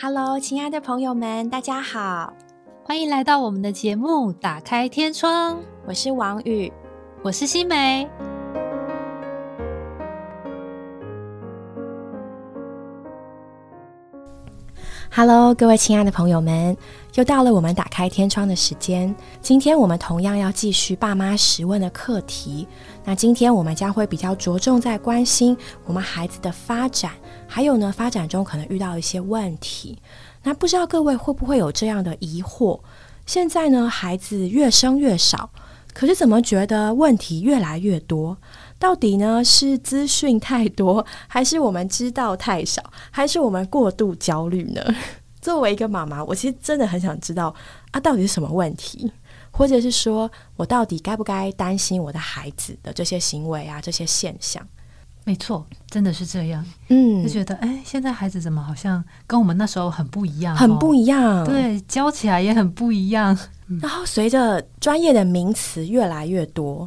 [0.00, 2.32] Hello，亲爱的朋友们，大家好，
[2.84, 5.56] 欢迎来到我们的节目《打开天窗》，
[5.88, 6.72] 我是王宇，
[7.20, 8.08] 我是新梅。
[15.20, 16.76] Hello，各位亲爱的朋友们，
[17.16, 19.12] 又到了我们打开天窗的时间。
[19.42, 22.68] 今天我们同样要继续爸妈十问的课题。
[23.04, 27.10] 那今天我们将会比较着重在关心我们孩子的发展，
[27.48, 29.98] 还有呢发展中可能遇到一些问题。
[30.44, 32.78] 那不知道各位会不会有这样的疑惑？
[33.26, 35.50] 现在呢孩子越生越少，
[35.92, 38.38] 可是怎么觉得问题越来越多？
[38.78, 44.82] 到底呢是资讯太多，还是我们知道太少，还是我们过度焦虑呢？
[45.42, 47.54] 作为一个妈妈，我其实真的很想知道
[47.92, 49.10] 啊，到底是什么问题，
[49.50, 54.64] 或者是说我到底该不该担心我的孩子的这些行为啊，这些现象？
[55.24, 56.64] 没错，真的是这样。
[56.88, 61.44] 嗯，就觉得哎，现在孩子怎么好像跟我们那时候很不一样，很不一样。
[61.44, 63.36] 对，教起来也很不一样。
[63.80, 66.86] 然后随着专业的名词越来越多。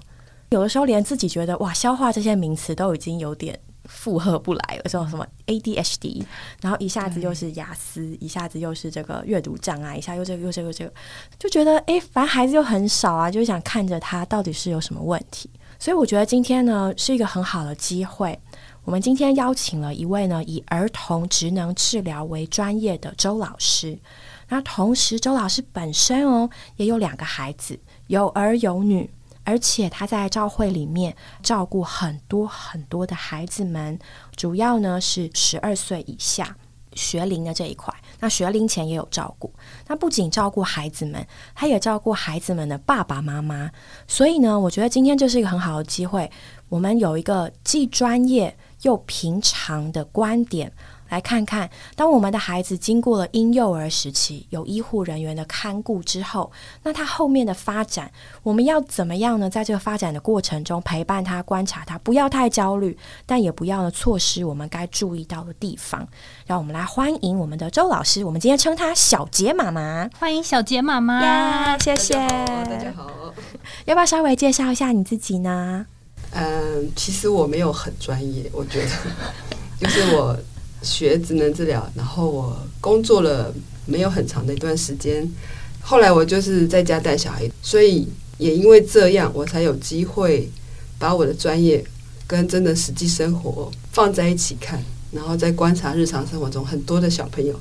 [0.52, 6.26] 有的时候连自己觉得哇，消化这些名词都已经有点负荷不来了，这种什么 ADHD，
[6.62, 10.94] 然后一下子又是雅思，一下子又是这个阅读障碍，一下又这个又这个这个，
[11.40, 15.50] 就觉得哎，反正孩子又很少啊，就想看着他到底是有什么问题。
[15.80, 18.38] 所以我觉得今天呢是一个很好的机会，
[18.84, 23.98] 我们今天邀请了一位呢以儿童职能治疗为专业的周老师，
[24.50, 29.10] 那同时周老师本身哦也有两个孩子，有儿有女。
[29.44, 33.98] 而且他在教会里面照顾很多很多的孩子们，
[34.36, 36.56] 主要呢是十二岁以下
[36.94, 37.94] 学龄的这一块。
[38.20, 39.52] 那学龄前也有照顾，
[39.88, 41.26] 那不仅照顾孩子们，
[41.56, 43.72] 他也照顾孩子们的爸爸妈妈。
[44.08, 46.30] 所以呢，我觉得今天就是一个很好的机会，
[46.70, 50.72] 我们有一个既专业又平常的观点。
[51.12, 56.50] 来看看，当我们的孩子经过了婴幼儿时期，有医护人员的看顾之后，
[56.84, 58.10] 那他后面的发展，
[58.44, 59.50] 我们要怎么样呢？
[59.50, 66.08] 在这个发展的过程中，陪伴他，观察他，不要太焦虑，但也不要呢错失我们该注意到的地方。
[66.46, 73.12] 让我们来欢迎我们的周老师，我们今天称他小杰妈妈，欢迎小杰妈妈呀，谢谢，大家好，
[73.84, 75.86] 要不要稍微介绍一下你自己呢？
[76.32, 78.90] 嗯，其实我没有很专业，我觉得
[79.78, 80.40] 就是我。
[80.82, 83.54] 学职能治疗，然后我工作了
[83.86, 85.28] 没有很长的一段时间，
[85.80, 90.50] 后来我就是在家带小孩，所以也因为这样，我才有机会
[90.98, 91.84] 把我的专业
[92.26, 97.60] 跟真的实际生活放在一起看，然后再观察日常生活中很多的小朋友，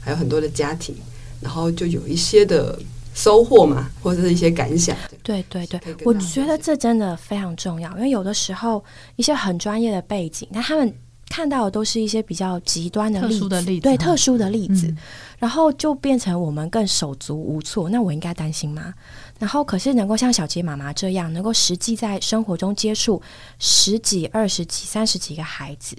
[0.00, 0.94] 还有很多的家庭，
[1.40, 2.78] 然后就有一些的
[3.14, 4.96] 收获嘛，或者是一些感想。
[5.22, 8.82] 对对对，我觉得这真的非常重要，因为有的时候
[9.16, 10.92] 一些很专业的背景，那他们。
[11.32, 14.94] 看到的都是一些比较极端的例子，对特殊的例子，
[15.38, 17.88] 然后就变成我们更手足无措。
[17.88, 18.92] 那我应该担心吗？
[19.38, 23.22] 然后可是能够像小杰妈妈这样，能够实际在生活中接触
[23.58, 25.96] 十几、二十几、三十几个孩子，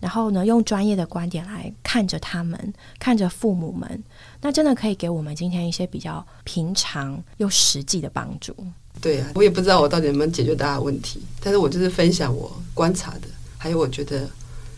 [0.00, 4.04] 然后呢，用专业的观点来看着他们，看着父母们，
[4.42, 8.54] 那真的可以给我们今天一些比较平常又实际的帮助。
[9.00, 14.28] 对啊，我也不知道我到底能不能解决大家问题，但是我就是分享我观察的，还有我觉得。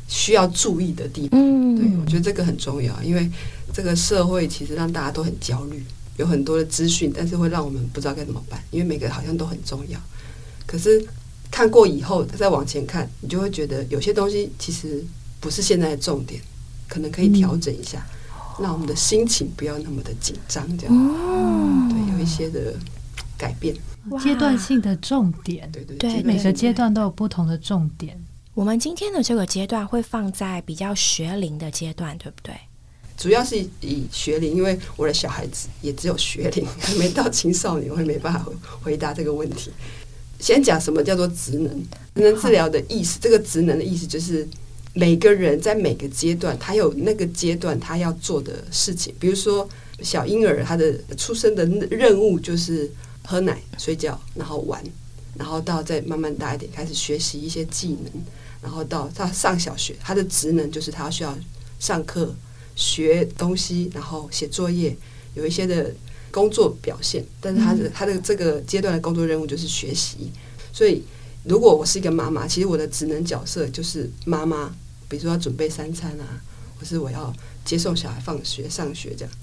[0.09, 1.41] 需要注意的地方，
[1.77, 3.28] 对我觉得这个很重要，因为
[3.72, 5.84] 这个社会其实让大家都很焦虑，
[6.17, 10.00] 有很多的资讯，但是会让我们不知道该怎么办，因为每个好像都很重要。
[10.67, 11.05] 可是
[11.50, 15.05] 看过以后再往前看，你就会觉得有些东西其实
[15.41, 16.41] 不是现在的重点，
[16.88, 18.05] 可能可以调整一下，
[18.61, 21.88] 让我们的心情不要那么的紧张，这样。
[21.88, 22.75] 对，有一些的
[23.37, 23.75] 改变，
[24.23, 28.19] 阶段性的重点，对对对，每个阶段都有不同的重点。
[28.56, 32.55] 我们今天的这个阶段会放在比较学龄的阶段，对不对？
[33.15, 38.47] 主要是以学龄，因为我的小孩子也只有学龄，还没到青少年，我也没办法
[38.83, 39.71] 回答这个问题。
[40.41, 41.71] 先讲什么叫做职能？
[42.15, 44.49] 职能治疗的意思，这个职能的意思就是
[44.94, 49.14] 每个人在每个阶段，他有那个阶段他要做的事情。
[49.20, 49.69] 比如说
[50.00, 52.91] 小婴儿，他的出生的任务就是
[53.23, 54.82] 喝奶、睡觉，然后玩，
[55.37, 58.11] 然后到再慢慢大一点，开始学习一些技能。
[58.62, 61.37] 然后到他上小学，他的职能就是他需要
[61.79, 62.35] 上课、
[62.75, 64.97] 学东西，然后写作业，
[65.35, 65.94] 有一些的
[66.31, 67.25] 工作表现。
[67.41, 70.32] 但是他的他的这个阶段的工作任务就是学习。
[70.73, 71.03] 所以，
[71.44, 74.75] 如果我是一个妈妈，其实我的职能角色就是妈妈，
[75.09, 76.43] 比如说要准备三餐啊，
[76.79, 77.32] 或是我要
[77.64, 79.35] 接送小孩放学、上学这样。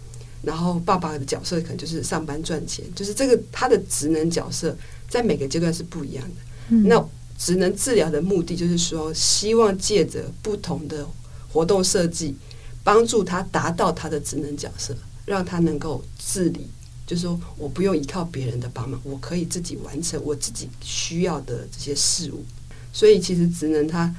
[0.41, 4.75] 然后爸爸的角色可能就是上班赚钱，就是这个他的职能角色
[5.07, 6.75] 在每个阶段是不一样的。
[6.89, 7.09] 那。
[7.37, 11.05] 职能治疗的目的就是说，希望借着不同的
[11.51, 12.35] 活动设计，
[12.83, 14.95] 帮助他达到他的职能角色，
[15.25, 16.67] 让他能够自理，
[17.05, 22.43] 就是说我不用依靠别人的帮忙，我可以自己完成我自己需要的这些事物。
[22.91, 24.13] 所以其实职能他，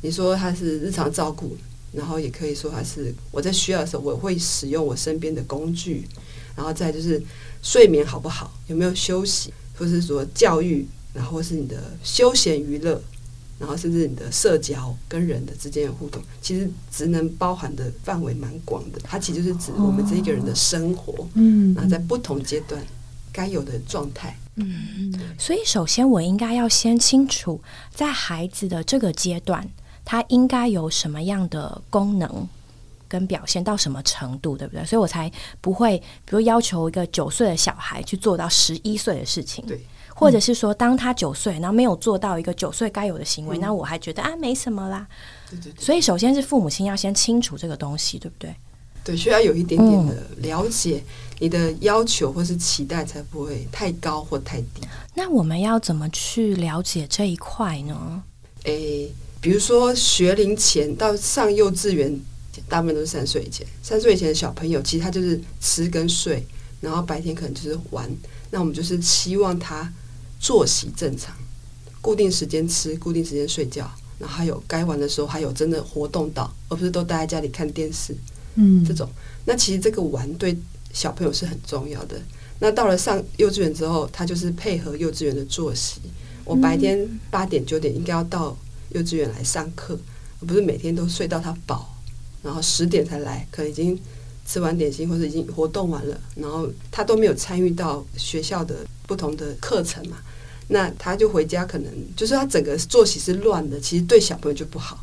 [0.00, 1.56] 你说他是日常照顾，
[1.92, 6.06] 然后也可以说他是我在需要的时候我会使用我身边的工具，
[6.56, 7.22] 然后再就是
[7.62, 13.00] 睡眠好不好，有没有休息，或是说教育，然后是你的休闲娱乐。
[13.58, 18.98] 然后甚至你的社交跟人的之间的互动，其实职能包含的范围蛮广的。
[19.04, 22.82] 它其实就是指我们这一个人的生活，嗯，然后在不同阶段
[23.30, 25.14] 该有的状态，嗯。
[25.38, 27.60] 所以首先我应该要先清楚，
[27.94, 29.64] 在孩子的这个阶段，
[30.04, 32.48] 他应该有什么样的功能
[33.06, 34.84] 跟表现到什么程度，对不对？
[34.84, 35.30] 所以我才
[35.60, 39.80] 不会，比如要求一个九岁的小孩去做到十一岁的事情，对。
[40.14, 45.06] 或者是说，当他九岁，然后没有做到一个九岁该有的行为，那我还觉得啊，没什么啦。
[45.50, 48.54] 对对所以，首先是父母亲要先清楚这个东西，对不对？
[49.04, 51.02] 对，需要有一点点的了解，
[51.40, 54.82] 你的要求或是期待才不会太高或太低。
[55.14, 58.22] 那我们要怎么去了解这一块呢？
[58.62, 59.10] 诶，
[59.40, 62.16] 比如说学龄前到上幼稚园，
[62.68, 63.66] 大部分都是三岁以前。
[63.82, 66.46] 三岁以前的小朋友，其实他就是吃跟睡，
[66.80, 68.08] 然后白天可能就是玩。
[68.50, 69.92] 那我们就是希望他。
[70.42, 71.32] 作息正常，
[72.00, 78.12] 固定时间吃，固定时间睡觉，然后还有该玩的时候还有真的活动到，而不是都待在家里看电视。
[78.56, 79.08] 嗯，这种，
[79.44, 80.58] 那其实这个玩对
[80.92, 82.20] 小朋友是很重要的。
[82.58, 86.00] 那到了上幼稚园之后，他就是配合幼稚园的作息。
[86.44, 88.56] 我白天八点九点应该要到
[88.90, 89.96] 幼稚园来上课，
[90.40, 91.96] 而不是每天都睡到他饱，
[92.42, 93.96] 然后十点才来，可能已经
[94.44, 100.18] 吃完点心或者已经活动完了，然后他都没有参与到学校的不同的课程嘛。
[100.72, 104.98] 那他就回家，可能就是他整个作息是乱的，其实对小朋友就不好。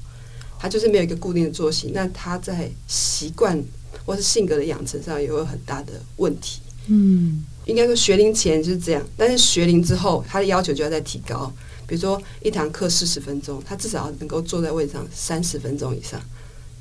[0.61, 3.57] 他就是没有一个固定的作息，那他在习惯
[4.05, 6.59] 或是性格的养成上也会有很大的问题。
[6.87, 11.49] 嗯，应该说学龄前就是这样，但是学龄之后，他的要求就要再提高。
[11.87, 16.19] 比如说一堂课四十分钟，他至少要能够坐在位置上三十分钟以上，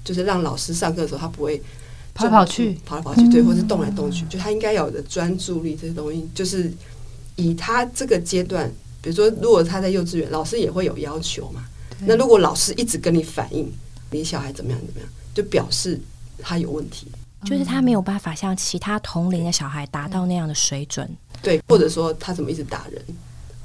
[0.02, 1.62] 就是让老师上课的时候他不会
[2.14, 6.72] 跑来跑去、跑来跑去，对，或是动来动去，就他应该有的专注力这些东西，就是。
[7.38, 8.68] 以他这个阶段，
[9.00, 11.64] 比如说，如果他在幼稚园，老师也会有要求嘛。
[12.00, 13.72] 那如果老师一直跟你反映
[14.10, 16.00] 你小孩怎么样怎么样，就表示
[16.42, 17.06] 他有问题，
[17.44, 21.08] 就是他没有办法像其他同龄的小孩达到那样的水准。
[21.40, 23.00] 对，或者说他怎么一直打人，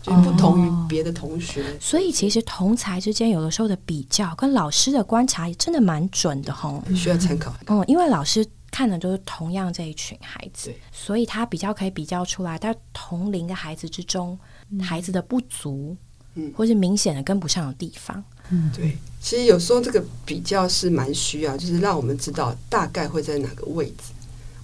[0.03, 1.63] 就不同于别的同学。
[1.79, 7.51] 所以其实同才之间有的时候的比较跟老师的观察真的蛮准的哈，需要参考。
[7.65, 8.45] 嗯，因为老师。
[8.73, 14.37] 看的都是同样这一群孩子，所以他比较可以比较出来，在同龄的孩子之中，
[14.81, 15.95] 孩子的不足，
[16.33, 18.97] 嗯，或是明显的跟不上的地方，嗯，对。
[19.21, 24.11] 其实有时候这个比较是蛮需要，就是让我们知道大概会在哪个位置，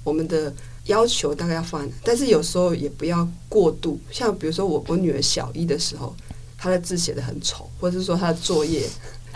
[0.04, 0.52] 我们的
[0.86, 4.00] 要求大概要放，但是有时候也不要过度。
[4.12, 6.16] 像比如说我我女儿小一的时候，
[6.58, 8.90] 她的字写的很丑，或者是说她的作业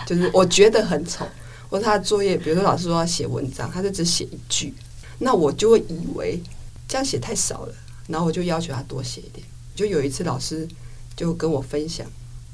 [0.07, 1.27] 就是我觉得很丑。
[1.73, 4.71] 或他的作业，比如说老师说要写文章，他就只写一句，
[5.17, 6.39] 那我就会以为
[6.87, 7.73] 这样写太少了，
[8.05, 9.43] 然后我就要求他多写一点。
[9.73, 10.67] 就有一次老师
[11.15, 12.05] 就跟我分享，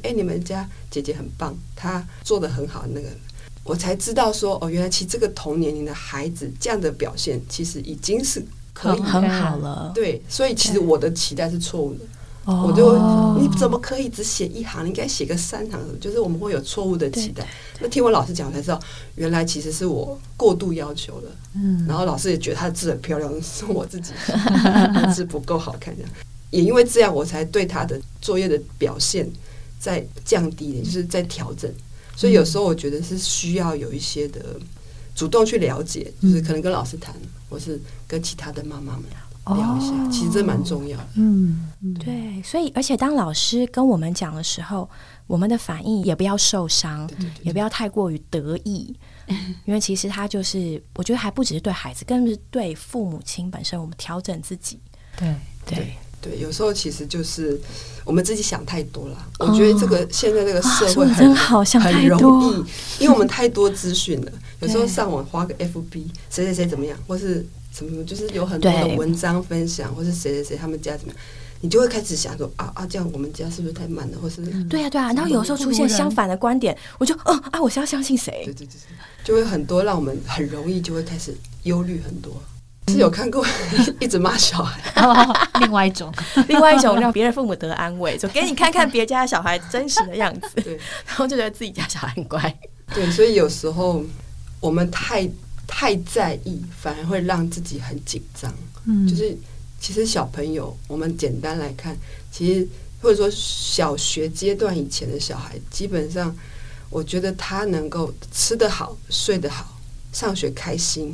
[0.03, 3.09] 哎，你们家姐姐很棒，她做的很好，那个
[3.65, 9.91] 我才知道说，哦，原来其实这个同年龄的孩子这样的表现，其实已经是可以很好了。
[9.93, 12.05] 对，所以其实我的期待是错误的。
[12.65, 12.97] 我就
[13.39, 14.83] 你怎么可以只写一行？
[14.83, 17.47] 你应该写个三行，就是我们会有错误的期待。
[17.79, 18.79] 那听我老师讲才知道，
[19.15, 21.31] 原来其实是我过度要求了。
[21.55, 24.11] 嗯，然后老师也觉得他的字很漂亮，是我自己
[25.13, 25.95] 字不够好看。
[25.95, 26.11] 这样
[26.49, 29.29] 也因为这样，我才对他的作业的表现
[29.79, 31.71] 在降低一点，就是在调整。
[32.15, 34.41] 所以有时候我觉得是需要有一些的
[35.15, 37.15] 主动去了解，就是可能跟老师谈，
[37.49, 39.03] 或是跟其他的妈妈们。
[39.55, 41.07] 聊一下，其实这蛮重要的。
[41.15, 41.69] 嗯，
[42.03, 44.89] 对，所以而且当老师跟我们讲的时候，
[45.27, 47.09] 我们的反应也不要受伤，
[47.41, 48.95] 也不要太过于得意，
[49.65, 54.79] 因为其实他就是，我觉得还不只是对孩子，更是对父母亲本身，我们调整自己。
[55.17, 57.59] 对对对，有时候其实就是
[58.03, 59.27] 我们自己想太多了。
[59.39, 64.31] 我觉得这个现在这个社会真好，想很容易，因为我们太多资讯了。
[64.59, 67.45] 有时候上网花个 FB，谁谁谁怎么样，或是。
[67.73, 71.21] 什么就是有很多的文章分享，或是谁谁谁他们家怎么样，
[71.61, 78.41] 你就会开始想说啊啊，这样我们家是不是太慢了，或是对啊对啊，然后有时候出现相反的观点，我就嗯啊，我是要相信谁？
[78.45, 78.75] 对对对，
[79.23, 82.33] 就会很多让我们很容易就会开始忧虑很多。
[82.87, 83.45] 是有看过
[84.01, 84.81] 一直骂小孩，
[85.61, 86.11] 另外一种，
[86.49, 90.73] 另外一种让别人父母得安慰，就给你看看别家的小孩真实的样子，对，
[91.05, 92.59] 然后就觉得自己家小孩很乖。
[92.95, 94.03] 对，所以有时候
[94.59, 95.29] 我们太。
[95.71, 98.51] 太在意，反而会让自己很紧张。
[98.85, 99.37] 嗯，就是
[99.79, 101.95] 其实小朋友，我们简单来看，
[102.31, 102.67] 其实
[102.99, 106.35] 或者说小学阶段以前的小孩，基本上
[106.89, 109.79] 我觉得他能够吃得好、睡得好、
[110.11, 111.13] 上学开心。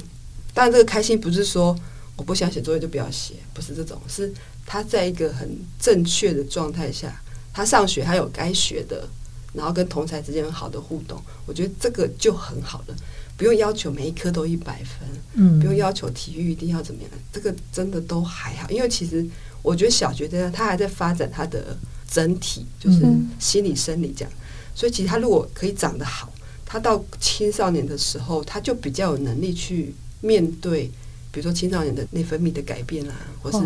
[0.54, 1.78] 当然，这个开心不是说
[2.16, 4.34] 我不想写作业就不要写，不是这种，是
[4.66, 7.22] 他在一个很正确的状态下，
[7.54, 9.08] 他上学他有该学的。
[9.54, 12.96] 然后跟同才之间很好的互动，我觉得这个就很好了，
[13.38, 18.70] 不用要求每一科都一百分，嗯，不用要求体育一定要怎么样，这个真的都还好。
[18.70, 19.25] 因为其实
[19.62, 21.77] 我觉得小学阶段他还在发展他的
[22.10, 23.01] 整体，就是
[23.39, 24.32] 心理生理这样，
[24.74, 26.32] 所以其实他如果可以长得好，
[26.65, 30.89] 他到青少年的时候，他就比较有能力去面对，
[31.32, 33.58] 比如说青少年的内分泌的改变啊，或是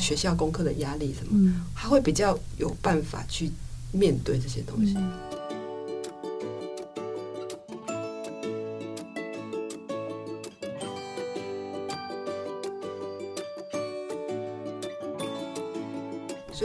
[0.00, 3.50] 学校功课的压力什么，他会比较有办法去。
[3.92, 4.94] 面对这些东西，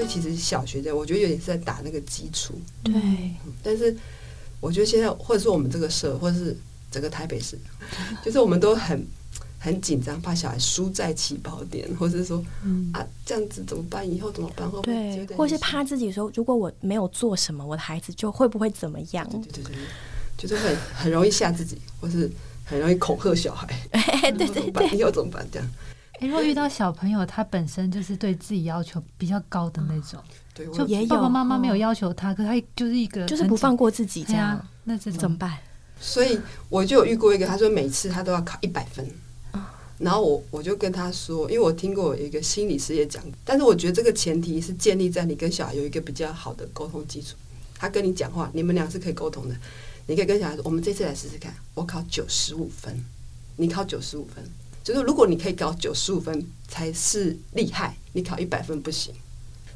[0.06, 2.54] 以其实小学的，我觉得有点是在打那个基础。
[2.84, 2.94] 对，
[3.64, 3.98] 但是
[4.62, 6.56] 我觉得现在，或者是我们这个社，或者是
[6.92, 7.58] 整个台北市，
[8.24, 9.06] 就是我们都很。
[9.58, 12.38] 很紧张，怕小孩输在起跑点，或者是说
[12.94, 14.08] 啊这样子怎么办？
[14.08, 14.70] 以后怎么办？
[14.70, 15.26] 会不会？
[15.36, 19.28] 或是怕自己说，如果我没有做什么，我的孩子就会不会怎么样？
[19.28, 19.76] 对对对，
[20.38, 22.30] 就是很很容易吓自己，或是
[22.64, 23.68] 很容易恐吓小孩。
[24.38, 25.44] 对对对，以后怎么办？
[25.52, 25.68] 这样。
[26.20, 30.20] 哎，如果遇到小朋友，他本身就是对自己要求比较高的那种，
[30.54, 35.58] 对，就爸爸妈妈没有要求他，可他就是一个就是不放过自己这样，那这怎么办？
[36.00, 39.06] 所以我就有遇过一个，他说每次他都要考一百分。
[39.98, 47.38] 然后我我就跟他说，因为我听过一个心理师也讲，但是我觉得这个前提是建立在你跟小孩有一个比较好的沟通基础。
[47.78, 49.56] 他跟你讲话，你们俩是可以沟通的。
[50.06, 52.94] 你可以跟小孩说：“我们这次来试试看，我考九十五分，
[53.56, 54.44] 你考九十五分。
[54.86, 59.12] 就是如果你可以考九十五分才是厉害，你考一百分不行。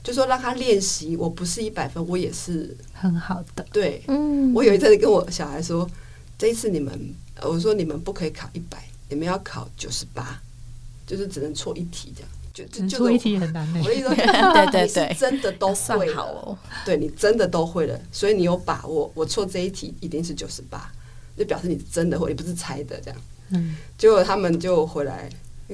[0.04, 3.66] 就说让他练习，我不是一百分，我也是很好的。
[3.74, 5.90] 对，嗯，我有一阵子跟我小孩说，
[6.38, 8.82] 这一次你们，我说你们不可以考一百。
[9.10, 10.40] 你们要考九十八，
[11.08, 20.92] 就是只能错一题这样，就就错一题很难我的意思说， 对对对，真的都会了，对你真的都会了，所以你有把握，我错这一题一定是九十八，
[21.36, 23.20] 就表示你真的会，不是猜的这样。
[23.52, 25.30] 嗯，结果他们就回来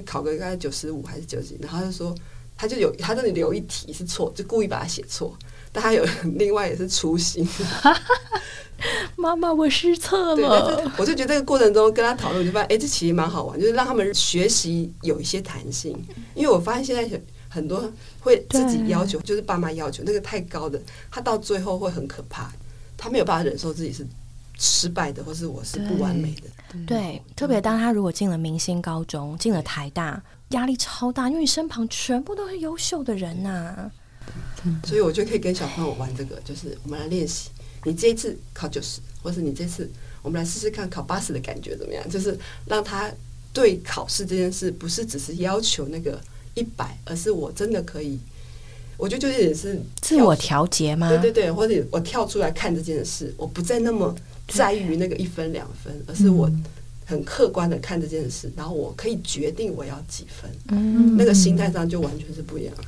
[0.05, 2.15] 考个大概九十五还是九十几，然后他就说，
[2.57, 5.37] 他就有他这里留一题是错，就故意把它写错，
[5.71, 6.05] 但他有
[6.35, 7.47] 另外也是粗心。
[9.15, 10.91] 妈妈，我失策了。
[10.97, 15.97] 我就觉得这个过程中跟他讨论，就发现哎，这其实蛮好玩，就是让他们学习有一些弹性。
[16.35, 17.89] 因为我发现现在很多
[18.19, 20.79] 会自己要求，就是爸妈要求那个太高的，
[21.09, 22.51] 他到最后会很可怕，
[22.97, 24.05] 他没有办法忍受自己是
[24.57, 26.43] 失败的，或是我是不完美的。
[26.85, 33.91] 对，特别当他如果进了明星高中，进了台大，压力超大，因为你身旁全部都是优秀的人呐。
[34.83, 37.49] 所以我就可以跟小朋友玩这个，就是我们来练习。
[37.83, 39.89] 你这一次考九十，或是你这次
[40.21, 42.09] 我们来试试看考八十的感觉怎么样？
[42.09, 43.11] 就是让他
[43.53, 46.19] 对考试这件事不是只是要求那个
[46.55, 48.19] 一百，而是我真的可以。
[48.97, 51.09] 我觉得就是也是自我调节吗？
[51.09, 54.15] 对对对，或者我跳出来看这件事，我不再那么
[54.47, 56.49] 在意于那个一分两分，而是我
[57.05, 60.49] 很客观的看这件事，然后我可以决定我要几分。
[60.69, 62.83] 嗯，那个心态上就完全是不一样了。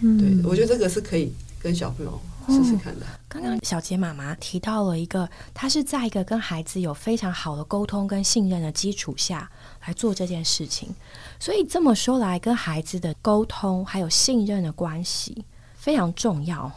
[0.00, 2.20] 嗯，对我觉得这个是可以跟小朋友。
[2.48, 3.06] 试试看的。
[3.28, 9.48] 刚刚小杰妈妈提到了一个，她是在一个跟孩子有非常好的沟通跟信任的基础下
[9.86, 10.94] 来做这件事情。
[11.38, 16.70] 所以这么说来，跟孩子的沟通还有信任的关系非常重要。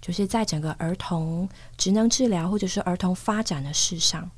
[0.00, 4.30] 就是在整个儿童职能治疗或者是儿童发展的事上，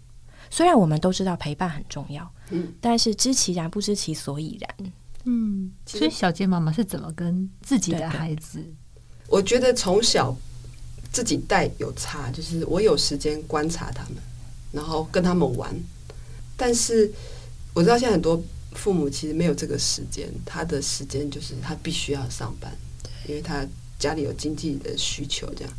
[0.49, 4.93] 虽然我们都知道陪伴很重要，嗯，但是知其然不知其所以然。
[5.25, 8.65] 嗯，所以小杰妈妈是怎么跟自己的孩子？
[9.29, 10.37] 我觉得从小。
[11.13, 14.19] 自己带有差，就是我有时间观察他们，
[14.71, 15.75] 然后跟他们玩。
[16.57, 17.11] 但是
[17.75, 22.77] 我知道现在很多父母其实没有这个时间，他的时间就是他必须要上班，
[23.27, 23.67] 因为他
[23.99, 25.47] 家里有经济的需求。
[25.55, 25.73] 这样，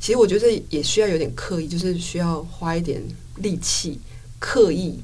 [0.00, 3.02] 其实我觉得也需要有点刻意，就是需要花一点
[3.36, 4.00] 力气，
[4.38, 4.98] 刻意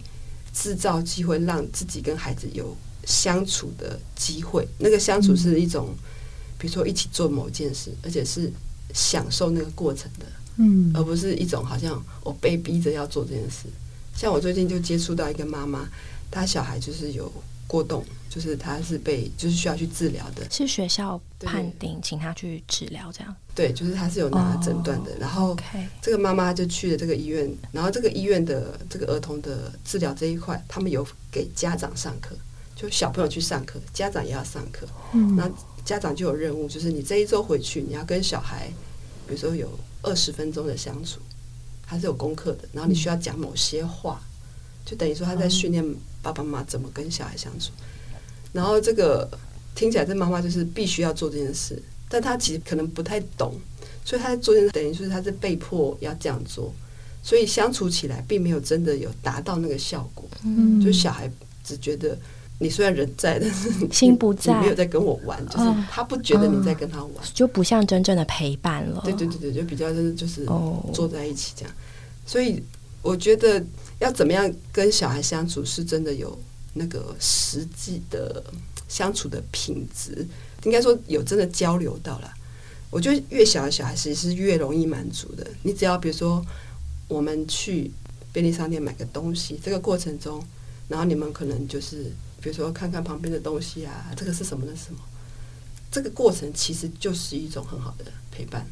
[0.52, 4.66] 制造机会，让自己跟孩子有相处的机会。
[4.78, 5.94] 那个相处是一种，
[6.58, 8.52] 比如说一起做某件事，而且是。
[8.94, 10.26] 享受那个过程的，
[10.58, 13.66] 嗯，而不是一种好像我被逼着要做这件事。
[14.14, 15.88] 像我最近就接触到一个妈妈，
[16.30, 17.32] 她小孩就是有
[17.66, 23.34] 过动，就是她是被就是需要去治疗的，是学校判定请她去治疗这样。
[23.54, 25.56] 对，就是她是有拿诊断的，然后
[26.00, 32.36] 这个妈妈就去了这个医院，然后这个医院的这个儿童的治疗这一块，他们有给家长上课，
[32.74, 34.86] 就小朋友去上课，家长也要上课。
[35.12, 35.50] 嗯，那
[35.84, 38.68] 家长就有任务，就是你这一周回去，你要跟小孩，
[39.26, 39.68] 比如说有
[40.00, 41.20] 二十分钟的相处，
[41.92, 44.20] 他是有功课的，然后你需要讲某些话，
[44.84, 45.84] 就等于说他在训练
[46.22, 47.70] 爸爸妈妈怎么跟小孩相处。
[48.52, 49.28] 然后这个
[49.74, 51.80] 听起来，这妈妈就是必须要做这件事。
[52.08, 53.54] 但他其实可能不太懂，
[54.04, 56.70] 所以他在做件事等于说他是被迫要这样做，
[57.22, 60.28] 所以相处起来并没有真的有达到那个效果。
[60.44, 61.30] 嗯，就小孩
[61.64, 62.18] 只觉得
[62.62, 69.02] 你虽然人在，但是心不在，没有在跟我玩，就是他不觉得你在跟他玩，就不像真正的陪伴了。
[69.04, 70.46] 对对对对，就比较就是就是
[70.94, 71.74] 坐在一起这样。
[72.24, 72.62] 所以
[73.02, 73.62] 我觉得
[73.98, 76.38] 要怎么样跟小孩相处，是真的有
[76.72, 78.42] 那个实际的
[78.88, 80.24] 相处的品质。
[80.62, 82.32] 应该说有真的交流到了，
[82.88, 85.44] 我觉得越小的小孩其实是越容易满足的。
[85.64, 86.40] 你只要比如说
[87.08, 87.90] 我们去
[88.32, 90.40] 便利商店买个东西，这个过程中，
[90.88, 92.12] 然后你们可能就是
[92.42, 94.98] 比如说看看旁边的东西啊，这个是什么的什么，
[95.90, 98.66] 这个过程其实就是一种很好的陪伴。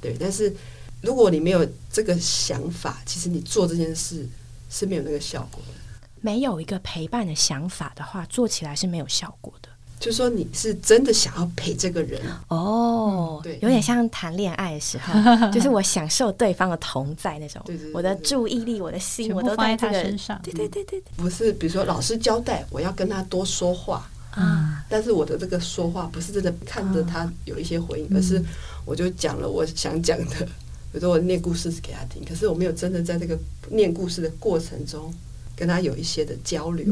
[0.00, 0.54] 对，但是
[1.02, 4.28] 如果你没有这个想法，其实你做这件事
[4.70, 5.74] 是没有那个效果的。
[6.20, 9.68] 没有一个陪伴的想法的话，做起来是没有效果的。
[10.00, 12.20] 就说你是真的想要陪这个人。
[12.48, 15.14] 哦，对，有点像谈恋爱的时候，
[15.50, 20.38] 就是我享受对方的同在那种，对对，我的注意力、我的心，我都在他身上。
[20.42, 28.42] 对对对对，不是，比如说老师交代我要跟他多说话啊，但是我的这个说话不是真的看着他有一些回应，而是
[28.84, 30.44] 我就讲了我想讲的，
[30.92, 33.38] 比如说我念故事给他听，可是我没有真的在这个
[33.70, 35.10] 念故事的过程中
[35.56, 36.86] 跟他有一些的交流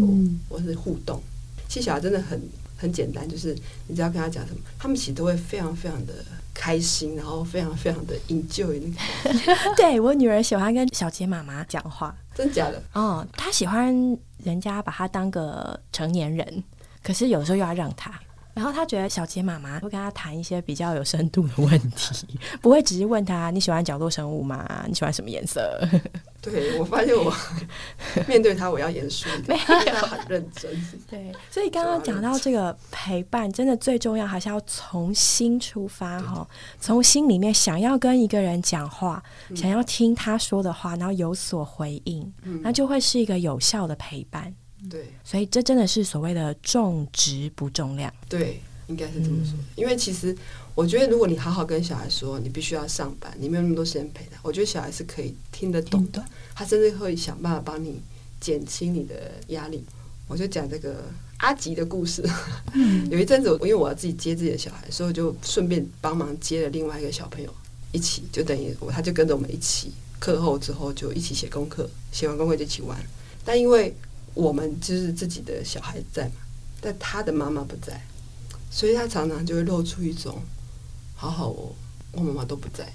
[0.49, 1.21] 或是互动。
[1.69, 2.41] 其实小孩真的很。
[2.83, 6.13] 很简单，就是你只要跟他讲什么，他们其实都会非常非常的
[6.53, 9.75] 开心，然后非常非常的 enjoy 那个。
[9.79, 12.83] 对我女儿喜欢跟小杰妈妈讲话，真假的？
[12.93, 13.95] 哦，她喜欢
[14.43, 16.65] 人家把她当个成年人，
[17.05, 18.13] 可是有时候又要让她。
[18.55, 24.85] 然后他觉得小杰妈妈会跟他谈一些比较有深度的问题，不会只是问他你喜欢角落生物吗？
[24.87, 25.79] 你喜欢什么颜色？
[26.43, 27.33] 对我发现我
[28.27, 30.71] 面对他我要严肃，没有很认真。
[31.09, 36.47] 对，所以刚刚讲到这个陪伴，真的最重要还是要从心出发哈，
[36.81, 39.23] 从心里面想要跟一个人讲话，
[39.55, 44.53] 想要听他说的话，然后有所回应，那就会是一个有效的陪伴。
[44.91, 48.13] 对，所以这真的是所谓的重质不重量。
[48.29, 49.55] 对，应该是这么说。
[49.77, 50.37] 因为其实
[50.75, 56.25] 我觉得，如果你好好跟小孩说，你必须要上班，你没有那么多时间陪他，我觉得小孩是可以听得懂的。
[56.55, 58.01] 他甚至会想办法帮你
[58.41, 59.85] 减轻你的压力。
[60.29, 61.05] 我就讲这个
[61.39, 62.25] 阿吉的故事。
[63.11, 67.55] 有一阵子，我因为我要自己接自己的小孩，所以我就顺便帮忙接了另外一个小朋友
[67.93, 72.99] 一起，就等于我他就跟着我们一起课后之后就一起写功课，写完功课就一起玩。
[73.45, 73.95] 但因为
[74.35, 76.35] 我们就是自己的小孩在嘛，
[76.81, 78.01] 但他的妈妈不在，
[78.71, 80.41] 所以他常常就会露出一种
[81.15, 81.73] “好好哦，
[82.13, 82.91] 我妈妈都不在”，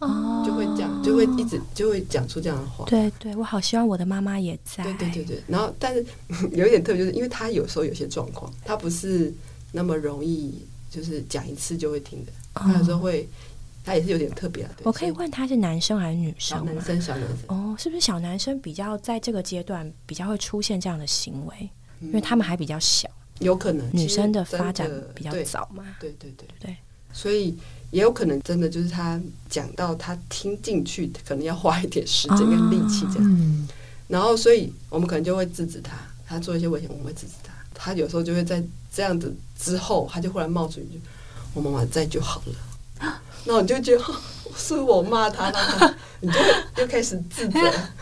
[0.00, 2.84] 哦，就会讲，就会一直就会讲出这样的话。
[2.86, 4.84] 对对，我好希望我的妈妈也在。
[4.84, 5.42] 对对对对。
[5.48, 6.04] 然后，但是
[6.52, 9.32] 有一点特别，就是因为他有时候有些状况，他不是
[9.72, 13.28] 那么容易，就是讲一次就会听的，他有时候会。
[13.84, 14.70] 他也是有点特别的。
[14.84, 17.38] 我可以问他是男生还是女生男生，小男生。
[17.48, 21.68] 哦，是不是小男生比较在这个阶段比较会出现这样的行为？
[22.00, 23.08] 因为他们还比较小。
[23.40, 25.84] 有可能女生的发展比较早嘛？
[25.98, 26.76] 对对对对。
[27.12, 27.56] 所以
[27.90, 33.68] 也有可能真的就是他讲到他听进去，可能要花一点时间跟力气这样。
[34.08, 37.52] 然后，所以我们可能就会制止他，他做一些危险，我们会制止他。
[37.74, 41.00] 他有时候就会在这样子之后，他就忽然冒出一句
[41.52, 42.54] ：“我妈妈在就好了。”
[43.44, 44.04] 那我就觉得
[44.56, 46.38] 是我骂他，那 你就
[46.78, 47.58] 又开始自责，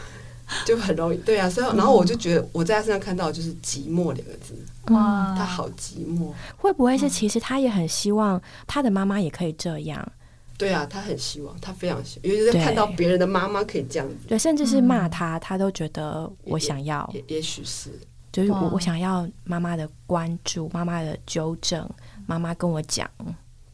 [0.67, 1.49] 就很容易对啊。
[1.49, 4.55] 所以，然后我就觉得我在他身上看到就是寂寞两个字，
[4.93, 6.33] 哇，他好寂寞。
[6.57, 10.07] 会不会是其实他也很希望他的妈妈也可以这样？
[10.59, 17.91] 对啊，他很希望，他非常希望，尤其是看到别人的妈妈可以这样子，对，甚至是骂他，他都觉得我想要，也也许是，
[18.31, 21.89] 就是我我想要妈妈的关注，妈妈的纠正，
[22.27, 23.09] 妈妈跟我讲。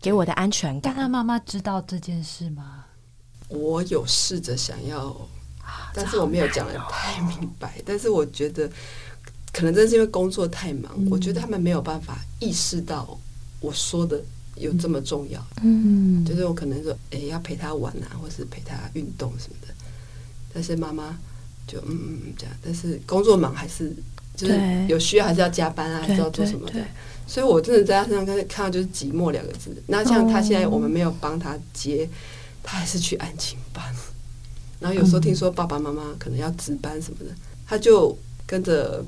[0.06, 0.82] 给我的安全感。
[0.84, 2.84] 但他妈妈知道这件事吗？
[3.48, 5.16] 我有试着想要，
[5.92, 7.82] 但是我没有讲的太明白。
[7.84, 8.70] 但是我觉得，
[9.52, 13.18] 可能真是因为工作太忙，我觉得他们没有办法意识到
[13.58, 14.22] 我说的
[14.54, 15.44] 有这么重要。
[15.64, 19.74] 嗯，就是我可能说，哎，要陪他玩啊，或是陪他运动什么的。
[20.54, 21.18] 但是妈妈
[21.66, 22.54] 就嗯嗯嗯这样。
[22.62, 23.92] 但是工作忙还是
[24.36, 26.74] 就是有需要还是要加班啊，还是要做什么的。
[27.26, 29.74] 所以我真的在他身上看看到就是寂寞两个字。
[29.88, 32.08] 那像他现在我们没有帮他接，
[32.62, 33.84] 他还是去安亲班。
[34.78, 37.34] 然后有时候听说爸爸妈妈可能要值班什么的，
[37.66, 39.02] 他就跟着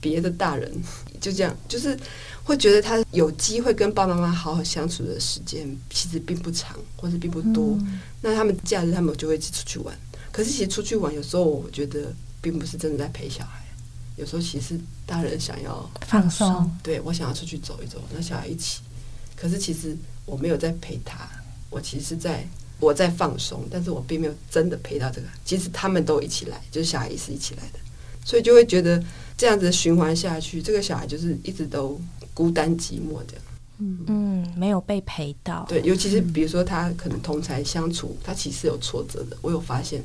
[0.00, 0.70] 别的大人
[1.18, 1.98] 就这样，就是
[2.44, 7.78] 会觉得他有机会跟爸爸妈妈好好相处的时间其实并不长，或者并不多。
[8.20, 9.96] 那他们假日他们就会一起出去玩。
[10.30, 13.63] 可是其实出去玩有时候我觉得并不是真的在陪小孩，
[14.16, 18.80] 有时候其实大人想要放松，对我想要出去走一走，那小孩一起。
[19.36, 21.28] 可是其实我没有在陪他，
[21.70, 22.46] 我其实在。
[22.80, 25.26] 我在放松，但是我并没有真的陪到这个。
[25.44, 27.78] 其实他们都一起来，就是小孩也是一起来的，
[28.24, 29.02] 所以就会觉得
[29.38, 31.98] 这样子循环下去，这个小孩就是一直都
[32.34, 33.44] 孤单寂寞这样。
[33.78, 35.64] 嗯嗯，没有被陪到。
[35.68, 40.02] 对，尤其是比如说他可能同才相处，他其实有挫折的，我有发现，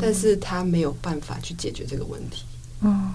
[0.00, 2.44] 但是他没有办法去解决这个问题。
[2.80, 3.12] 嗯，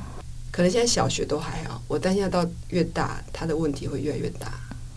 [0.53, 4.53] 可能现在小学都还好，我担心到越大，他的问题会越来越大，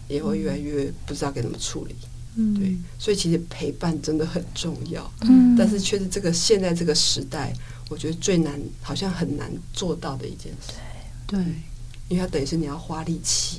[0.06, 1.96] 也会越来越不知道该怎么处理。
[2.60, 7.50] 对，所以其实陪伴真的很重要，嗯，但是却是这个现在这个时代，
[7.88, 10.74] 我觉得最难，好像很难做到的一件事。
[11.26, 11.38] 对，
[12.08, 13.58] 因为它等于是你要花力气，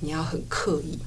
[0.00, 0.98] 你要很刻意，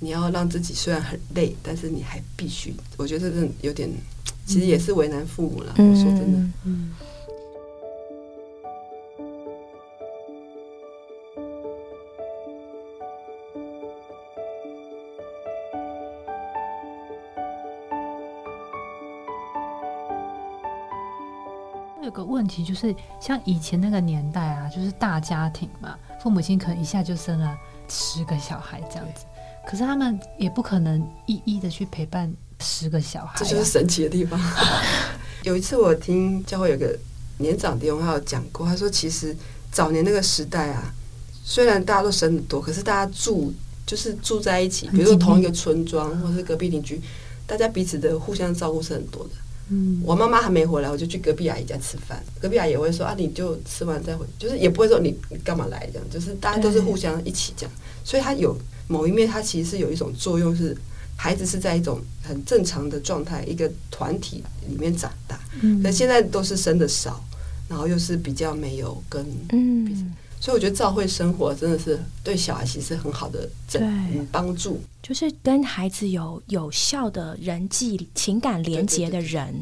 [0.00, 3.90] 你要让自己虽然很累，但是你还必须，我觉得这有点，
[4.44, 5.72] 其实也是为难父母了。
[5.78, 6.90] 我说真的，嗯。
[22.10, 27.56] 有个问题就是，像以前那个年代啊，就是大家庭嘛，父母亲可能一下就生了
[27.88, 29.24] 十个小孩这样子，
[29.64, 34.40] 可是他们也不可能一一的去陪伴十个小孩，这就是神奇的地方。
[35.44, 36.98] 有一次我听教会有个
[37.38, 39.36] 年长弟兄他有讲过，他说其实
[39.70, 40.92] 早年那个时代啊，
[41.44, 43.54] 虽然大家都生的多，可是大家住
[43.86, 47.00] 就是住在一起，比如说同一个村庄或是隔壁邻居，
[47.46, 49.30] 大家彼此的互相照顾是很多的。
[50.04, 52.22] 我妈妈还没回来，我就去隔壁阿姨家吃饭。
[52.40, 57.72] 隔壁阿姨也会说啊，你就吃完再回，就是也不会说你你干嘛来这样，就是大家都是互相一起这样。
[58.04, 58.56] 所以它有
[58.88, 60.76] 某一面，它其实是有一种作用，是
[61.16, 65.38] 孩子是在一种很正常的状态，一个团体里面长大。
[65.60, 67.22] 嗯，可现在都是生的少，
[67.68, 70.12] 然后又是比较没有跟嗯。
[70.40, 79.54] 所以我觉得教会生活真的是对小孩其实很好的整帮助，就是跟孩子有有效的人际情感连接的人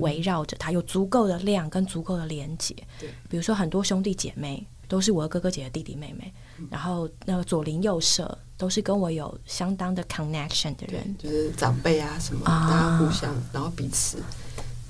[0.00, 2.74] 围绕着他，有足够的量跟足够的连接。
[2.98, 6.32] 对，比如说很多兄弟姐妹都是我的哥哥姐姐弟弟妹妹，
[6.70, 14.16] 然后那个左邻右舍都是跟我有相当的 connection 的人，就是长辈啊什么，大家互相，然后彼此，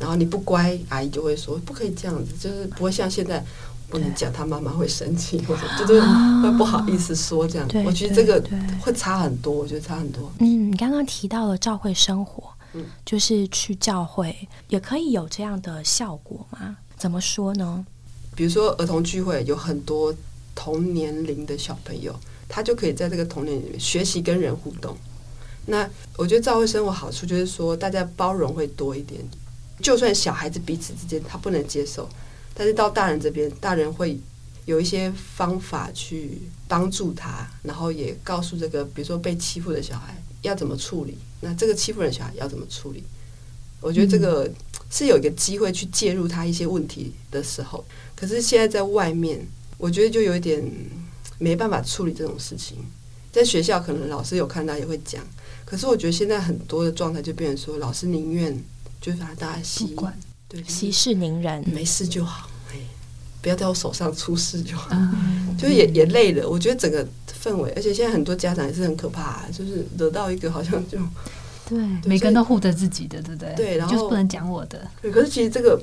[0.03, 3.43] 然后你不乖，阿姨就会说不可以这样子，就是不会像现在。
[3.93, 7.69] 不能讲，他妈妈会生气，或者就是会不好意思说这样。
[7.85, 8.43] 我觉得这个
[8.81, 10.33] 会差很多，我觉得差很多。
[10.39, 14.35] 嗯，你刚刚提到了教会生活，嗯，就是去教会
[14.71, 16.79] 也可以有这样的效果吗？
[16.97, 17.85] 怎么说呢？
[18.35, 20.15] 比如说儿童聚会，有很多
[20.55, 24.97] 同年龄的小朋友，他就可以在这个童年里面学习跟人互动。
[25.67, 25.87] 那
[26.17, 29.21] 我觉得教会生活好处就是说，大家包容会多一点，
[29.83, 32.09] 就算小孩子彼此之间他不能接受。
[32.55, 34.19] 但是到大人这边，大人会
[34.67, 43.03] 有一些方法去帮助他，然后也告诉这个，比如说被欺负的小孩要怎么处理，那这个欺负人小孩要怎么处理？
[43.81, 44.49] 我觉得这个
[44.91, 47.85] 是有一个机会去介入他一些问题的时候。
[48.15, 49.45] 可是现在在外面，
[49.79, 50.63] 我觉得就有一点
[51.39, 52.77] 没办法处理这种事情。
[53.33, 55.21] 在学校可能老师有看到也会讲，
[55.65, 58.63] 可是我觉得现在很多的状态就变成说，老师宁愿
[59.03, 60.17] 就是把大家习惯。
[60.67, 62.77] 息事宁人，没事就好，哎，
[63.41, 64.95] 不要在我手上出事就好，
[65.59, 66.47] 就也也累了。
[66.47, 67.03] 我觉得整个
[67.43, 70.99] 氛围，而且现在很多家长也是很可怕，就是得到一个好像就
[71.67, 73.55] 对，每个人都护着自己的，对不对？
[73.55, 74.87] 对，然后就是不能讲我的。
[75.01, 75.83] 对，可是其实这个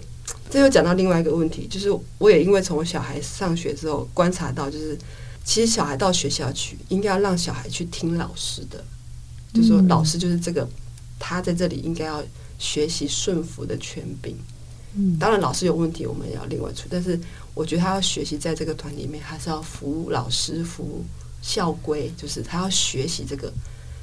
[0.51, 4.95] 这又讲到另外一个问题，就是我也因为从小孩上学之后观察到，就是
[5.43, 8.83] 其实小孩到学校去，应该要让小孩去听老师的，
[9.51, 10.69] 就说老师就是这个，
[11.17, 12.23] 他在这里应该要
[12.59, 14.37] 学习顺服的权柄。
[15.19, 16.89] 当然，老师有问题，我们也要另外处理。
[16.91, 17.17] 但是，
[17.53, 21.05] 我觉得他要学习在这个团里面，还是要服老师、服
[21.41, 23.53] 校规，就是他要学习这个，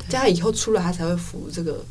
[0.09, 1.85] 这样以后出来他才会服这个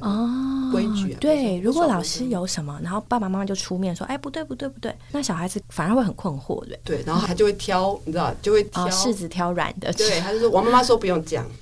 [0.00, 1.12] 哦规矩。
[1.12, 9.92] 啊对，如果老师有什么，然后爸爸妈妈就出面说：“哎，不对，不对，不对。”那小孩子反而会很困惑，对对，然后他就会挑，你知道，就会挑柿子挑软的。
[9.92, 11.46] 对，他就说：“王妈妈说不用讲。”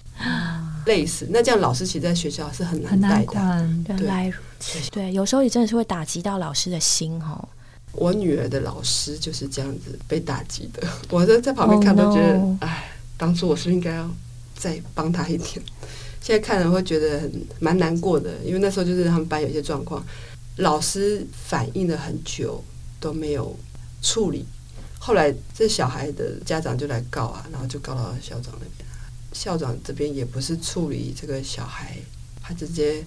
[0.86, 3.68] 类似，那这样老师其实在学校是很难带的。
[3.88, 7.48] 原来如此，对，有时候也真的是会打击到老师的心哦。
[7.92, 14.10] 我女儿的老师就是这样子被打击的， 我在在旁边看都觉得 Oh 哎，当初我是不是应该要
[14.56, 15.62] 再帮她一点？
[16.22, 20.02] 现在看了会觉得很蛮难过的，因为那时候就是他们班有一些状况，
[20.56, 22.62] 老师反应了很久
[23.00, 23.54] 都没有
[24.00, 24.46] 处理，
[24.98, 28.88] 后来这小孩的家长就来告啊，然后就告到校长那边，
[29.32, 31.96] 校长这边也不是处理这个小孩，
[32.40, 33.04] 他直接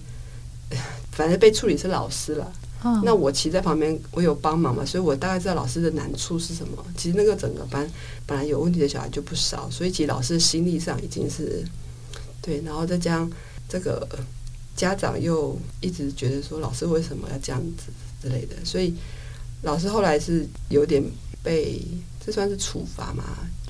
[1.12, 2.52] 反正被处理是老师了。
[2.84, 6.84] 嗯那我其实在旁边，我有帮忙嘛，所以我大概知道老师的难处是什么。
[6.96, 7.90] 其实那个整个班
[8.26, 11.64] 本来有问题的小孩就不少，所以其实老师心力上已经是
[12.42, 13.30] 对，然后再加上
[13.66, 14.18] 这个呃
[14.76, 17.90] 家长又一直觉得说老师为什么要这样子
[18.22, 18.94] 之类的，所以
[19.62, 21.02] 老师后来是有点
[21.42, 21.80] 被
[22.24, 23.24] 这算是处罚嘛？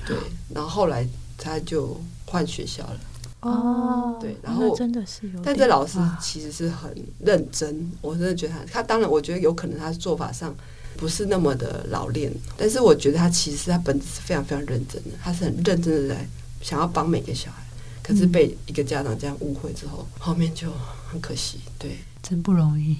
[0.05, 0.15] 对，
[0.53, 2.99] 然后后来他就换学校了。
[3.41, 10.53] 哦，对然后真的是有，但这老师其实是很认真，我真的觉得他，他当然我觉得有可能他的做法上
[10.97, 16.27] 不是那么的老练，但是我觉得他其实他本质是非常非常认真的，他是很认真的在
[16.61, 17.63] 想要帮每个小孩，
[18.01, 20.71] 可是被一个家长这样误会之后，后面就
[21.07, 22.97] 很可惜，对，真不容易。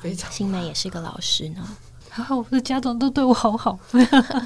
[0.00, 1.76] 非常新梅也是个老师呢，
[2.16, 3.78] 啊，我的家长都对我好好。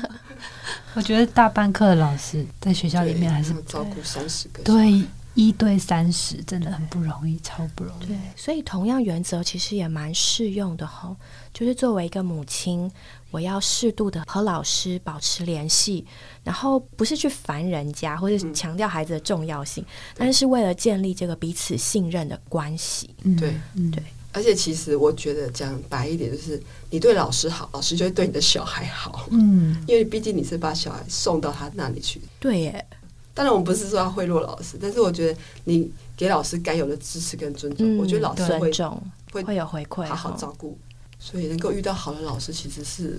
[0.94, 5.04] 我觉得大班课的老师在学校里面还是照顾三十个，，对
[5.34, 8.06] 一对三十，真的很不容易，超不容易。
[8.06, 11.14] 对，所以同样原则其实也蛮适用的哈。
[11.54, 12.90] 就是作为一个母亲，
[13.30, 16.04] 我要适度的和老师保持联系，
[16.42, 19.84] 然后不是去烦人家，或者是强调孩子的重要性，
[20.16, 23.14] 但是为了建立这个彼此信任的关系。
[23.22, 24.02] 嗯对，嗯对
[24.32, 32.86] 而且其实我觉得讲白一点，就是你对老师好，老师就会对你的小孩好，嗯，因为毕竟你是把小孩送到他那里去，对耶，
[33.34, 40.78] 当然，我们不是说要贿赂老师，但是我觉得你给老师该有的支持跟尊重，嗯，我觉得老师会重会会有回馈，好好照顾，
[41.18, 43.18] 所以能够遇到好的老师，其实是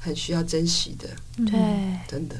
[0.00, 1.08] 很需要珍惜的，
[1.44, 1.52] 对，
[2.08, 2.36] 真的。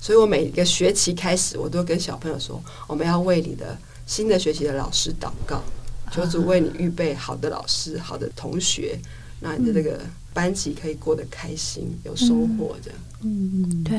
[0.00, 5.62] 所以我每个学期开始，我都跟小朋友说，我们要为你的新的学期的老师祷告，
[6.10, 8.98] 求主为你预备好的老师、好的同学，
[9.40, 10.00] 让你的这个
[10.32, 12.98] 班级可以过得开心、有收获，这样。
[13.22, 13.98] 嗯，对，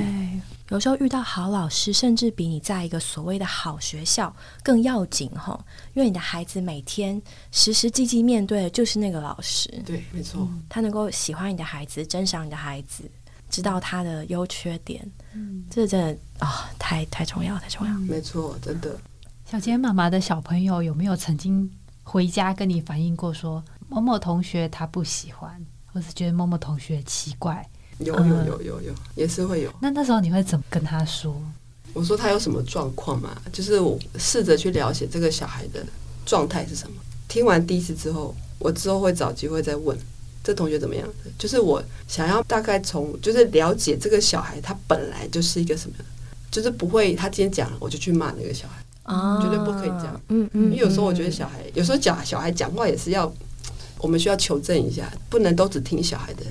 [0.70, 5.60] 有时候遇到好老师，甚至比你在一个所谓的好学校更要紧哈，
[5.96, 7.20] 因为你的孩子每天
[7.52, 10.48] 时时际际面对的就是那个老师，对，没错。
[10.70, 13.04] 他能够喜欢你的孩子，珍赏你的孩子，
[13.50, 17.94] 知道他的优缺点，嗯这真的啊、太太重要，太重要。
[18.02, 18.96] 没错，真的。
[19.50, 21.70] 小杰妈妈的小朋友有没有曾经
[22.10, 27.70] 回家跟你反映过说某某同学他不喜欢，或是觉得某某同学奇怪？
[28.00, 29.70] 有嗯有有有有，也是会有。
[29.82, 31.36] 那那时候你会怎么跟他说？
[31.92, 33.36] 我说他有什么状况嘛？
[33.52, 35.86] 就是我试着去了解这个小孩的
[36.26, 36.96] 状态是什么。
[37.28, 39.98] 听完第一次之后，我之后会找机会再问
[40.42, 41.32] 这同学怎么样的。
[41.38, 45.96] 就是我想要大概从就是了解这个小孩他本来就是一个什么
[46.50, 48.82] 就是不会他今天讲了我就去骂那个小孩。
[49.08, 50.22] 啊绝对不可以这样。
[50.30, 53.32] 嗯嗯，因为有时候我觉得嗯小孩有时候讲小孩讲话也是要，
[54.00, 56.44] 我们需要求证一下，不能都只听小孩的。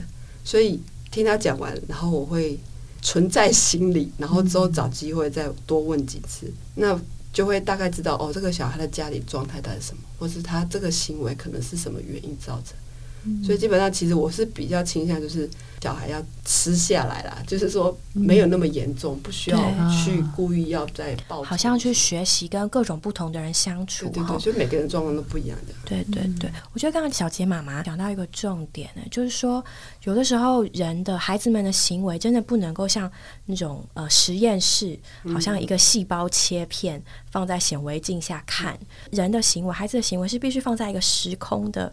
[0.43, 2.59] 所以听他讲完，然后我会
[3.03, 6.99] 存在心里，然后之后找机会再多问几次，那
[7.33, 12.77] 就会大概知道哦，这个小孩的家里状态到底是什么，或是他这个行为可能是什么原因造成。
[13.45, 15.49] 所以基本上，其实我是比较倾向就是
[15.81, 19.59] 小孩要吃下来啦，就是说没有那么严重，不需要
[19.91, 21.43] 去故意要再报。
[21.43, 24.53] 好像去学习跟各种不同的人相处哈对对对，。
[24.53, 25.75] 就每个人状况都不一样的。
[25.85, 29.65] 对对对，我觉得刚刚小杰妈妈讲到一个重点呢，就是说
[30.05, 33.11] 有的时候人的孩子们的行为真的不能够像
[33.45, 34.99] 那种呃实验室，
[35.33, 38.77] 好像一个细胞切片放在显微镜下看，
[39.13, 41.93] 人的行为，孩子的行为是必须放在一个时空的对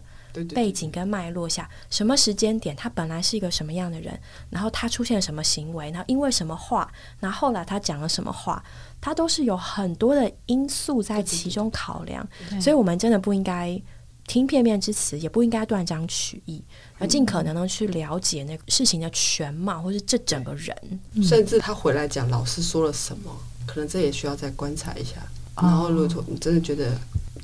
[0.54, 4.18] 背景跟脉络下，什么时间点他本来是一个什么样的人，
[4.50, 8.62] 然后他出现了什么行为，然后因为什么话，然后后来他讲了什么话，
[9.00, 12.26] 他都是有很多的因素在其中考量，
[12.60, 13.80] 所以我们真的不应该
[14.26, 16.62] 听片面之词，也不应该断章取义，
[16.98, 20.74] 而尽可能的去了解那个事情的全貌，或是这整个人。
[21.22, 23.30] 甚至他回来讲老师说了什么，
[23.66, 25.16] 可能这也需要再观察一下。
[25.56, 26.98] 然后，如果说你真的觉得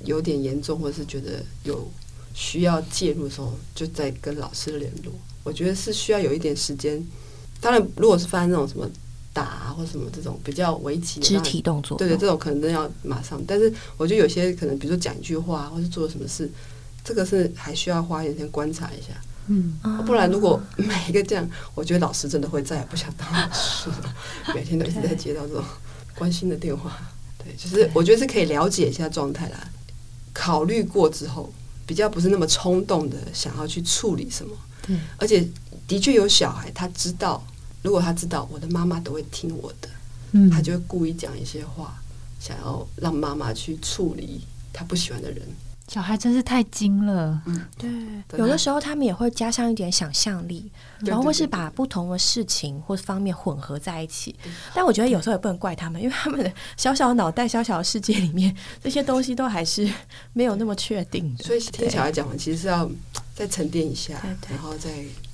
[0.04, 1.88] 有点严重，或者是觉得有
[2.34, 5.12] 需要介入的时候，就在跟老师联络。
[5.42, 7.02] 我觉得是需要有一点时间。
[7.60, 8.88] 当然，如果是发生那种什么
[9.32, 13.42] 打啊或什么这种比较危急的肢体动作，对对，这种可能真的要马上。
[13.46, 16.50] 但是我觉得有些可能，比如说讲一句话，或是做了什么事，
[17.04, 19.08] 这个是还需要花一点时间观察一下。
[19.46, 24.14] 嗯，啊不然如果每一个这样，我觉得老师真的会再也不想当老师了。
[24.54, 25.64] 每天都一直在接到这种
[26.14, 26.96] 关心的电话，
[27.38, 29.70] 对，就是我觉得是可以了解一下状态啦。
[30.32, 31.52] 考虑过之后，
[31.90, 35.44] 比较不是那么冲动的想要去处理什么，对，而且
[35.88, 37.44] 的确有小孩，他知道，
[37.82, 39.88] 如果他知道我的妈妈都会听我的，
[40.30, 40.48] 嗯。
[40.48, 42.00] 他就会故意讲一些话，
[42.38, 45.42] 想要让妈妈去处理他不喜欢的人。
[45.90, 54.36] 小孩真是太精了，嗯对，有的时候他们也会加上一点想象力，然后或是把不同的事情或方面混合在一起。
[54.72, 59.92] 但我觉得有时候也不能怪他们，因为他们的小小脑袋、小小的世界里面，这些东西都还是
[60.32, 61.42] 没有那么确定的。
[61.42, 62.88] 所以听小孩讲完，其实是要
[63.34, 64.14] 再沉淀一下
[64.48, 64.90] 然后再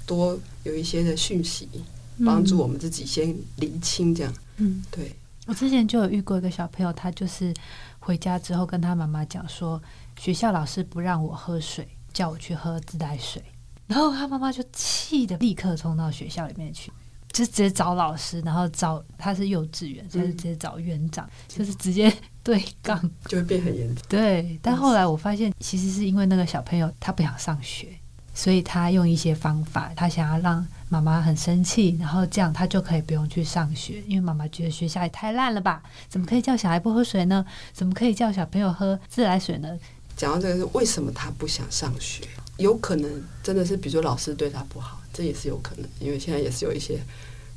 [0.06, 1.68] 多有一些的讯息，
[2.16, 4.32] 嗯帮助我们自己先厘清这样。
[4.56, 5.14] 嗯，对，
[5.44, 7.52] 我之前就有遇过一个小朋友，他就是
[7.98, 9.78] 回家之后跟他妈妈讲说，
[10.18, 13.42] 学校老师不让我喝水，叫我去喝自来水，
[13.86, 16.92] 然后他妈妈就气的立刻冲到学校里面去。
[17.32, 22.10] 就直接找老师，然后找他是幼稚园，所以就直接找园长，就是直接
[22.42, 22.98] 对杠。
[23.26, 24.02] 就会变很严重。
[24.08, 27.88] 对，但后来我发现，其实是因为那个小朋友他不想上学，
[28.32, 35.82] 所以他用一些方法，他想要让妈妈很生气，然后这样他就可以不用去上学，因为妈妈觉得学校也太烂了吧？
[36.08, 37.44] 怎么可以叫小孩不喝水呢？
[37.74, 39.78] 怎么可以叫小朋友喝自来水呢？
[40.16, 42.26] 讲到这个是为什么他不想上学，
[42.56, 46.98] 有可能真的是比如说老师对他不好，这也是有可能，因为现在也是有一些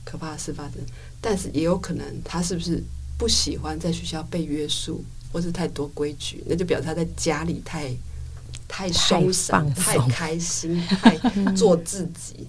[0.04, 0.74] 可怕的事发生。
[1.22, 2.84] 但是也有可能他是不是
[3.17, 7.93] 不喜欢在学校被约束，或是太多规矩，那就表示他在家里太
[8.67, 11.17] 太松散、太开心、太
[11.54, 12.48] 做自己。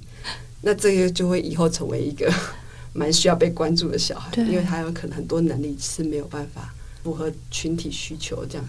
[0.62, 2.33] 那这个就会以后成为一个
[2.92, 8.68] 蛮需要被关注的小孩，因为他有可能很多能力是没有办法符合群体需求这样。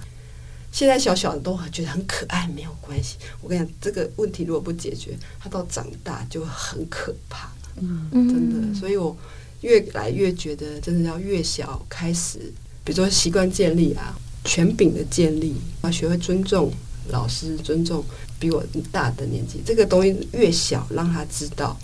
[0.72, 3.18] 现在小小的都觉得很可爱，没有关系。
[3.42, 8.80] 我跟你讲，这个问题如果不解决，他到长大就很可怕，嗯，真的。
[8.80, 9.16] 所以我
[9.62, 12.40] 越来越觉得，真的要越小开始，
[12.84, 16.72] 比如说习惯建立啊，权柄的建立，要学会尊重
[17.10, 18.04] 老师，尊重
[18.40, 19.62] 比我大的年纪。
[19.66, 21.78] 这个东西越小，让他知道，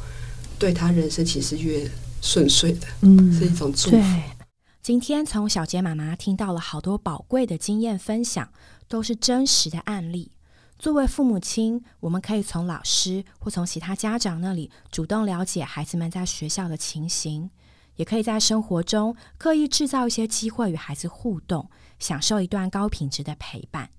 [0.58, 1.90] 对他人生其实越
[2.22, 3.98] 顺遂的，嗯是一种祝福。
[4.82, 8.48] 今天从小杰妈妈听到了好多宝贵的经验分享，
[8.88, 10.32] 都是真实的案例。
[10.80, 17.50] 作为父母亲，我们可以从老师或从其他家长那里主动了解孩子们在学校的情形，
[17.96, 23.90] 也可以在生活中刻意制造一些机会与孩子互动，享受一段高品质的陪伴。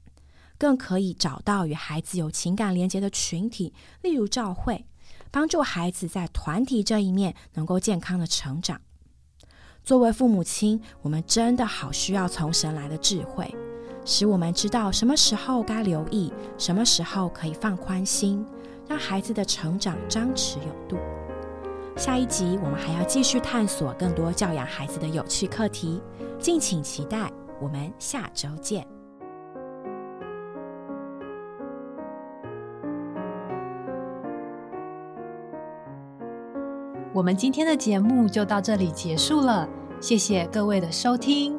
[0.56, 3.72] 更可以找到与孩子有情感连结的群体，
[4.02, 4.86] 例如教会，
[5.30, 8.80] 帮助孩子在团体这一面能够健康的成长。
[9.84, 13.52] 作为父母亲，我们真的好需要从神来的智慧，
[14.10, 18.42] 使我们知道什么时候该留意，什么时候可以放宽心，
[18.88, 20.96] 让孩子的成长张弛有度。
[21.94, 26.00] 下一集我们还要继续探索更多教养孩子的有趣课题，
[26.38, 27.30] 敬请期待。
[27.60, 28.86] 我们下周见。
[37.12, 39.68] 我们今天的节目就到这里结束了，
[40.00, 41.58] 谢谢各位的收听。